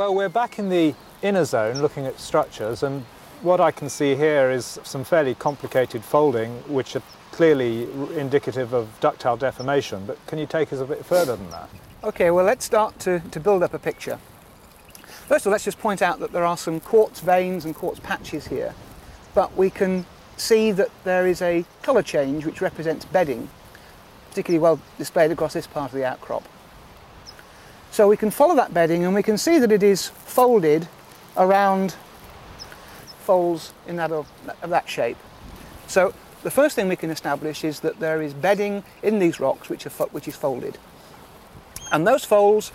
Well, 0.00 0.14
we're 0.14 0.30
back 0.30 0.58
in 0.58 0.70
the 0.70 0.94
inner 1.20 1.44
zone 1.44 1.82
looking 1.82 2.06
at 2.06 2.18
structures, 2.18 2.82
and 2.82 3.04
what 3.42 3.60
I 3.60 3.70
can 3.70 3.90
see 3.90 4.16
here 4.16 4.50
is 4.50 4.80
some 4.82 5.04
fairly 5.04 5.34
complicated 5.34 6.02
folding, 6.02 6.52
which 6.72 6.96
are 6.96 7.02
clearly 7.32 7.82
indicative 8.18 8.72
of 8.72 8.88
ductile 9.00 9.36
deformation. 9.36 10.06
But 10.06 10.16
can 10.26 10.38
you 10.38 10.46
take 10.46 10.72
us 10.72 10.80
a 10.80 10.86
bit 10.86 11.04
further 11.04 11.36
than 11.36 11.50
that? 11.50 11.68
Okay, 12.02 12.30
well, 12.30 12.46
let's 12.46 12.64
start 12.64 12.98
to, 13.00 13.20
to 13.20 13.38
build 13.38 13.62
up 13.62 13.74
a 13.74 13.78
picture. 13.78 14.18
First 15.28 15.44
of 15.44 15.48
all, 15.48 15.52
let's 15.52 15.64
just 15.64 15.78
point 15.78 16.00
out 16.00 16.18
that 16.20 16.32
there 16.32 16.46
are 16.46 16.56
some 16.56 16.80
quartz 16.80 17.20
veins 17.20 17.66
and 17.66 17.74
quartz 17.74 18.00
patches 18.00 18.46
here, 18.46 18.74
but 19.34 19.54
we 19.54 19.68
can 19.68 20.06
see 20.38 20.72
that 20.72 20.88
there 21.04 21.26
is 21.26 21.42
a 21.42 21.66
colour 21.82 22.02
change 22.02 22.46
which 22.46 22.62
represents 22.62 23.04
bedding, 23.04 23.50
particularly 24.30 24.60
well 24.60 24.80
displayed 24.96 25.30
across 25.30 25.52
this 25.52 25.66
part 25.66 25.92
of 25.92 25.98
the 25.98 26.06
outcrop. 26.06 26.48
So 27.90 28.08
we 28.08 28.16
can 28.16 28.30
follow 28.30 28.54
that 28.56 28.72
bedding 28.72 29.04
and 29.04 29.14
we 29.14 29.22
can 29.22 29.36
see 29.36 29.58
that 29.58 29.72
it 29.72 29.82
is 29.82 30.08
folded 30.08 30.88
around 31.36 31.96
folds 33.20 33.72
in 33.86 33.96
that 33.96 34.12
of, 34.12 34.28
of 34.62 34.70
that 34.70 34.88
shape. 34.88 35.16
So 35.86 36.14
the 36.42 36.50
first 36.50 36.76
thing 36.76 36.88
we 36.88 36.96
can 36.96 37.10
establish 37.10 37.64
is 37.64 37.80
that 37.80 38.00
there 38.00 38.22
is 38.22 38.32
bedding 38.32 38.84
in 39.02 39.18
these 39.18 39.40
rocks 39.40 39.68
which, 39.68 39.86
are, 39.86 39.90
which 39.90 40.28
is 40.28 40.36
folded. 40.36 40.78
And 41.92 42.06
those 42.06 42.24
folds, 42.24 42.72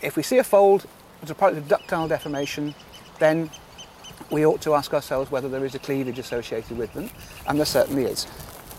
if 0.00 0.16
we 0.16 0.22
see 0.22 0.38
a 0.38 0.44
fold 0.44 0.86
as 1.22 1.30
a 1.30 1.34
product 1.34 1.58
of 1.58 1.68
ductile 1.68 2.08
deformation, 2.08 2.74
then 3.18 3.50
we 4.30 4.46
ought 4.46 4.60
to 4.62 4.74
ask 4.74 4.94
ourselves 4.94 5.30
whether 5.30 5.48
there 5.48 5.64
is 5.64 5.74
a 5.74 5.78
cleavage 5.78 6.18
associated 6.18 6.78
with 6.78 6.92
them, 6.94 7.10
and 7.46 7.58
there 7.58 7.66
certainly 7.66 8.04
is. 8.04 8.26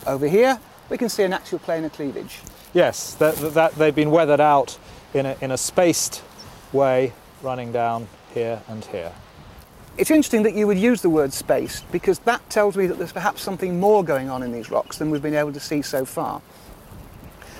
Over 0.05 0.27
here, 0.27 0.59
we 0.89 0.97
can 0.97 1.09
see 1.09 1.23
an 1.23 1.33
axial 1.33 1.59
planar 1.59 1.91
cleavage. 1.91 2.39
Yes, 2.73 3.13
that, 3.15 3.35
that 3.53 3.75
they've 3.75 3.95
been 3.95 4.11
weathered 4.11 4.39
out 4.39 4.77
in 5.13 5.25
a, 5.25 5.37
in 5.41 5.51
a 5.51 5.57
spaced 5.57 6.23
way 6.73 7.13
running 7.41 7.71
down 7.71 8.07
here 8.33 8.61
and 8.67 8.83
here. 8.85 9.11
It's 9.97 10.11
interesting 10.11 10.43
that 10.43 10.53
you 10.53 10.67
would 10.67 10.77
use 10.77 11.01
the 11.01 11.09
word 11.09 11.33
spaced 11.33 11.91
because 11.91 12.19
that 12.19 12.47
tells 12.49 12.77
me 12.77 12.85
that 12.85 12.99
there's 12.99 13.11
perhaps 13.11 13.41
something 13.41 13.79
more 13.79 14.03
going 14.03 14.29
on 14.29 14.43
in 14.43 14.51
these 14.51 14.69
rocks 14.69 14.97
than 14.97 15.09
we've 15.09 15.23
been 15.23 15.33
able 15.33 15.53
to 15.53 15.59
see 15.59 15.81
so 15.81 16.05
far. 16.05 16.41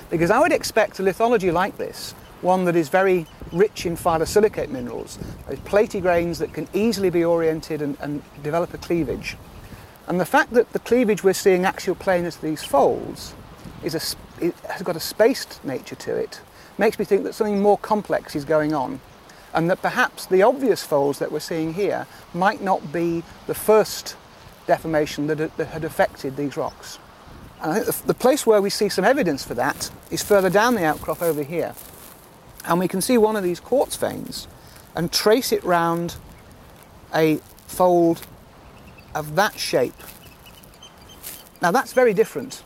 Because 0.08 0.30
I 0.30 0.38
would 0.38 0.52
expect 0.52 1.00
a 1.00 1.02
lithology 1.02 1.52
like 1.52 1.76
this, 1.78 2.12
one 2.40 2.64
that 2.66 2.76
is 2.76 2.88
very 2.88 3.26
rich 3.52 3.86
in 3.86 3.96
phyllosilicate 3.96 4.68
minerals, 4.68 5.18
those 5.48 5.58
platy 5.60 6.00
grains 6.00 6.38
that 6.38 6.52
can 6.52 6.68
easily 6.72 7.10
be 7.10 7.24
oriented 7.24 7.82
and, 7.82 7.96
and 8.00 8.22
develop 8.42 8.72
a 8.72 8.78
cleavage. 8.78 9.36
And 10.08 10.18
the 10.18 10.24
fact 10.24 10.54
that 10.54 10.72
the 10.72 10.78
cleavage 10.78 11.22
we're 11.22 11.34
seeing 11.34 11.66
axial 11.66 11.94
planar 11.94 12.32
to 12.32 12.42
these 12.42 12.64
folds 12.64 13.34
is 13.84 13.94
a, 13.94 14.44
it 14.44 14.54
has 14.60 14.82
got 14.82 14.96
a 14.96 15.00
spaced 15.00 15.62
nature 15.64 15.96
to 15.96 16.16
it 16.16 16.40
makes 16.78 16.98
me 16.98 17.04
think 17.04 17.24
that 17.24 17.34
something 17.34 17.60
more 17.60 17.76
complex 17.76 18.34
is 18.34 18.46
going 18.46 18.72
on 18.72 19.00
and 19.52 19.70
that 19.70 19.82
perhaps 19.82 20.24
the 20.24 20.42
obvious 20.42 20.82
folds 20.82 21.18
that 21.18 21.30
we're 21.30 21.40
seeing 21.40 21.74
here 21.74 22.06
might 22.32 22.62
not 22.62 22.90
be 22.90 23.22
the 23.46 23.54
first 23.54 24.16
deformation 24.66 25.26
that, 25.26 25.56
that 25.58 25.66
had 25.68 25.84
affected 25.84 26.36
these 26.36 26.56
rocks. 26.56 26.98
And 27.60 27.72
I 27.72 27.74
think 27.80 27.86
the, 27.86 28.06
the 28.06 28.14
place 28.14 28.46
where 28.46 28.62
we 28.62 28.70
see 28.70 28.88
some 28.88 29.04
evidence 29.04 29.44
for 29.44 29.54
that 29.54 29.90
is 30.10 30.22
further 30.22 30.48
down 30.48 30.74
the 30.74 30.84
outcrop 30.84 31.20
over 31.20 31.42
here. 31.42 31.74
And 32.64 32.78
we 32.78 32.88
can 32.88 33.02
see 33.02 33.18
one 33.18 33.36
of 33.36 33.42
these 33.42 33.60
quartz 33.60 33.96
veins 33.96 34.48
and 34.94 35.12
trace 35.12 35.52
it 35.52 35.62
round 35.64 36.16
a 37.14 37.40
fold 37.66 38.26
of 39.14 39.36
that 39.36 39.58
shape. 39.58 39.94
Now 41.60 41.70
that's 41.70 41.92
very 41.92 42.14
different, 42.14 42.62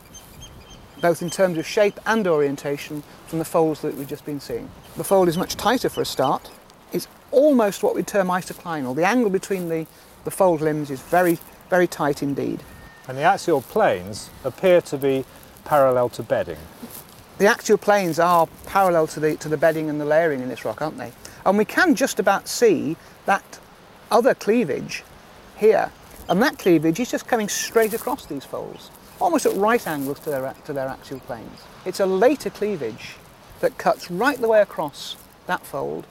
both 1.01 1.21
in 1.21 1.29
terms 1.29 1.57
of 1.57 1.65
shape 1.65 1.99
and 2.05 2.27
orientation 2.27 3.03
from 3.27 3.39
the 3.39 3.45
folds 3.45 3.81
that 3.81 3.95
we've 3.95 4.07
just 4.07 4.25
been 4.25 4.39
seeing. 4.39 4.69
The 4.95 5.03
fold 5.03 5.27
is 5.27 5.37
much 5.37 5.55
tighter 5.55 5.89
for 5.89 6.01
a 6.01 6.05
start. 6.05 6.51
It's 6.91 7.07
almost 7.31 7.81
what 7.81 7.95
we'd 7.95 8.07
term 8.07 8.27
isoclinal. 8.27 8.95
The 8.95 9.05
angle 9.05 9.31
between 9.31 9.69
the, 9.69 9.87
the 10.23 10.31
fold 10.31 10.61
limbs 10.61 10.91
is 10.91 11.01
very, 11.01 11.39
very 11.69 11.87
tight 11.87 12.21
indeed. 12.21 12.61
And 13.07 13.17
the 13.17 13.23
axial 13.23 13.61
planes 13.61 14.29
appear 14.43 14.81
to 14.81 14.97
be 14.97 15.25
parallel 15.65 16.09
to 16.09 16.23
bedding. 16.23 16.59
The 17.39 17.47
axial 17.47 17.79
planes 17.79 18.19
are 18.19 18.47
parallel 18.67 19.07
to 19.07 19.19
the, 19.19 19.35
to 19.37 19.49
the 19.49 19.57
bedding 19.57 19.89
and 19.89 19.99
the 19.99 20.05
layering 20.05 20.41
in 20.41 20.49
this 20.49 20.63
rock, 20.63 20.81
aren't 20.81 20.99
they? 20.99 21.11
And 21.45 21.57
we 21.57 21.65
can 21.65 21.95
just 21.95 22.19
about 22.19 22.47
see 22.47 22.95
that 23.25 23.59
other 24.11 24.35
cleavage 24.35 25.03
here. 25.57 25.91
And 26.29 26.41
that 26.41 26.57
cleavage 26.57 26.99
is 26.99 27.11
just 27.11 27.27
coming 27.27 27.49
straight 27.49 27.93
across 27.93 28.25
these 28.25 28.45
folds, 28.45 28.89
almost 29.19 29.45
at 29.45 29.55
right 29.55 29.85
angles 29.85 30.19
to 30.21 30.29
their, 30.29 30.53
to 30.65 30.73
their 30.73 30.87
axial 30.87 31.19
planes. 31.19 31.61
It's 31.85 31.99
a 31.99 32.05
later 32.05 32.49
cleavage 32.49 33.15
that 33.59 33.77
cuts 33.77 34.09
right 34.09 34.39
the 34.39 34.47
way 34.47 34.61
across 34.61 35.15
that 35.47 35.65
fold 35.65 36.05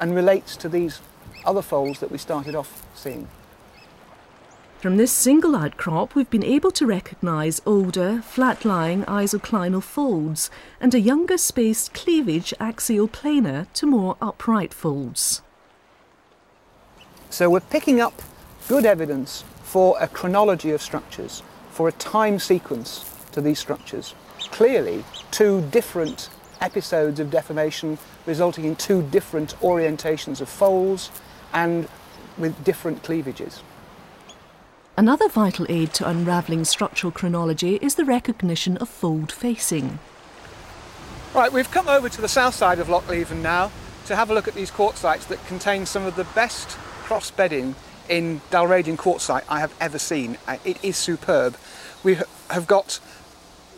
and 0.00 0.14
relates 0.14 0.56
to 0.56 0.68
these 0.68 1.00
other 1.44 1.62
folds 1.62 2.00
that 2.00 2.10
we 2.10 2.18
started 2.18 2.54
off 2.54 2.84
seeing. 2.94 3.28
From 4.80 4.96
this 4.96 5.12
single 5.12 5.54
outcrop, 5.54 6.16
we've 6.16 6.28
been 6.28 6.42
able 6.42 6.72
to 6.72 6.86
recognise 6.86 7.62
older, 7.64 8.20
flat-lying 8.20 9.04
isoclinal 9.04 9.80
folds 9.80 10.50
and 10.80 10.92
a 10.92 11.00
younger 11.00 11.38
spaced 11.38 11.94
cleavage 11.94 12.52
axial 12.58 13.06
planar 13.06 13.72
to 13.74 13.86
more 13.86 14.16
upright 14.20 14.74
folds. 14.74 15.40
So 17.30 17.48
we're 17.48 17.60
picking 17.60 18.00
up 18.00 18.20
good 18.68 18.84
evidence 18.86 19.44
for 19.62 19.96
a 20.00 20.08
chronology 20.08 20.70
of 20.70 20.82
structures, 20.82 21.42
for 21.70 21.88
a 21.88 21.92
time 21.92 22.38
sequence 22.38 23.04
to 23.32 23.40
these 23.40 23.58
structures. 23.58 24.14
Clearly, 24.50 25.04
two 25.30 25.62
different 25.70 26.28
episodes 26.60 27.18
of 27.18 27.30
deformation 27.30 27.98
resulting 28.26 28.64
in 28.64 28.76
two 28.76 29.02
different 29.02 29.56
orientations 29.60 30.40
of 30.40 30.48
folds 30.48 31.10
and 31.52 31.88
with 32.38 32.62
different 32.64 33.02
cleavages. 33.02 33.62
Another 34.96 35.28
vital 35.28 35.66
aid 35.68 35.92
to 35.94 36.08
unravelling 36.08 36.64
structural 36.64 37.10
chronology 37.10 37.76
is 37.76 37.94
the 37.94 38.04
recognition 38.04 38.76
of 38.76 38.88
fold 38.88 39.32
facing. 39.32 39.98
Right, 41.34 41.50
we've 41.50 41.70
come 41.70 41.88
over 41.88 42.10
to 42.10 42.20
the 42.20 42.28
south 42.28 42.54
side 42.54 42.78
of 42.78 42.90
Loch 42.90 43.08
Leven 43.08 43.42
now 43.42 43.72
to 44.04 44.14
have 44.14 44.30
a 44.30 44.34
look 44.34 44.46
at 44.46 44.54
these 44.54 44.70
quartzites 44.70 45.26
that 45.28 45.44
contain 45.46 45.86
some 45.86 46.04
of 46.04 46.14
the 46.14 46.24
best 46.34 46.70
cross 47.04 47.30
bedding 47.30 47.74
in 48.08 48.40
Dalradian 48.50 48.96
quartzite 48.96 49.44
I 49.48 49.60
have 49.60 49.74
ever 49.80 49.98
seen. 49.98 50.38
Uh, 50.46 50.58
it 50.64 50.82
is 50.84 50.96
superb. 50.96 51.56
We 52.02 52.18
have 52.50 52.66
got 52.66 53.00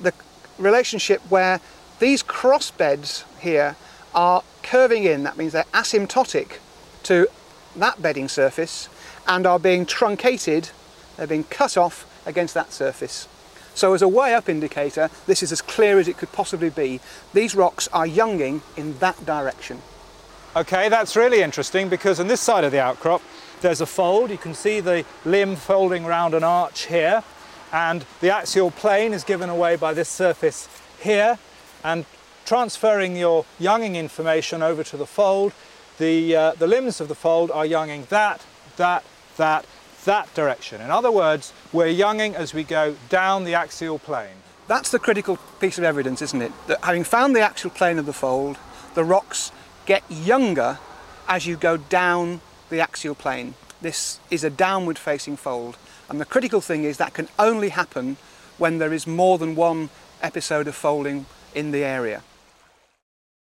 the 0.01 0.13
relationship 0.59 1.21
where 1.29 1.61
these 1.99 2.23
cross 2.23 2.71
beds 2.71 3.25
here 3.41 3.77
are 4.15 4.43
curving 4.63 5.05
in, 5.05 5.23
that 5.25 5.37
means 5.37 5.53
they're 5.53 5.65
asymptotic 5.75 6.59
to 7.05 7.29
that 7.77 8.01
bedding 8.01 8.29
surface 8.29 8.89
and 9.27 9.47
are 9.47 9.59
being 9.59 9.85
truncated, 9.87 10.71
they're 11.17 11.27
being 11.27 11.45
cut 11.45 11.77
off 11.77 12.07
against 12.27 12.55
that 12.55 12.73
surface. 12.73 13.29
So 13.75 13.93
as 13.93 14.03
a 14.03 14.09
way 14.09 14.35
up 14.35 14.49
indicator, 14.49 15.11
this 15.27 15.43
is 15.43 15.51
as 15.51 15.61
clear 15.61 15.99
as 15.99 16.07
it 16.07 16.17
could 16.17 16.33
possibly 16.33 16.71
be. 16.71 17.01
These 17.33 17.55
rocks 17.55 17.89
are 17.93 18.07
younging 18.07 18.63
in 18.77 18.99
that 18.99 19.27
direction. 19.27 19.83
Okay, 20.57 20.89
that's 20.89 21.17
really 21.17 21.43
interesting 21.43 21.89
because 21.89 22.21
on 22.21 22.29
this 22.29 22.41
side 22.41 22.63
of 22.63 22.71
the 22.71 22.79
outcrop, 22.79 23.21
there's 23.61 23.81
a 23.81 23.87
fold. 23.87 24.31
You 24.31 24.39
can 24.39 24.55
see 24.55 24.79
the 24.79 25.05
limb 25.25 25.57
folding 25.57 26.05
around 26.05 26.33
an 26.33 26.45
arch 26.45 26.87
here 26.87 27.25
and 27.73 28.07
the 28.21 28.31
axial 28.31 28.71
plane 28.71 29.13
is 29.13 29.25
given 29.25 29.51
away 29.51 29.75
by 29.75 29.93
this 29.93 30.09
surface 30.09 30.69
here 31.01 31.41
and 31.83 32.05
transferring 32.47 33.17
your 33.17 33.45
younging 33.59 33.97
information 33.97 34.63
over 34.63 34.85
to 34.85 34.97
the 34.97 35.07
fold, 35.07 35.53
the, 35.99 36.37
uh, 36.37 36.53
the 36.53 36.69
limbs 36.69 37.01
of 37.01 37.09
the 37.09 37.17
fold 37.17 37.51
are 37.51 37.67
younging 37.67 38.07
that, 38.11 38.47
that, 38.77 39.03
that, 39.37 39.67
that 40.05 40.33
direction. 40.35 40.81
In 40.81 40.93
other 40.93 41.11
words, 41.11 41.53
we're 41.73 41.89
younging 41.89 42.37
as 42.37 42.55
we 42.55 42.63
go 42.63 42.95
down 43.09 43.43
the 43.43 43.55
axial 43.55 43.99
plane. 43.99 44.37
That's 44.69 44.93
the 44.93 45.01
critical 45.01 45.37
piece 45.59 45.79
of 45.79 45.85
evidence, 45.85 46.23
isn't 46.23 46.43
it? 46.43 46.53
That 46.69 46.85
having 46.85 47.03
found 47.03 47.35
the 47.35 47.41
axial 47.41 47.71
plane 47.71 47.99
of 47.99 48.07
the 48.07 48.13
fold, 48.13 48.57
the 48.95 49.03
rocks 49.03 49.51
get 49.87 50.03
younger 50.11 50.79
as 51.29 51.47
you 51.47 51.57
go 51.57 51.77
down 51.77 52.41
the 52.71 52.81
axial 52.81 53.15
plane. 53.15 53.55
This 53.81 54.19
is 54.31 54.45
a 54.45 54.51
downward 54.51 54.99
facing 54.99 55.37
fold. 55.37 55.77
And 56.09 56.21
the 56.21 56.25
critical 56.25 56.61
thing 56.61 56.85
is 56.85 56.99
that 56.99 57.15
can 57.15 57.29
only 57.39 57.71
happen 57.71 58.17
when 58.59 58.79
there 58.79 58.93
is 58.93 59.07
more 59.07 59.39
than 59.39 59.55
one 59.55 59.91
episode 60.23 60.69
of 60.69 60.75
folding 60.75 61.27
in 61.55 61.71
the 61.71 61.85
area. 61.85 62.23